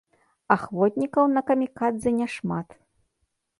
[0.55, 2.67] Ахвотнікаў на камікадзэ няшмат.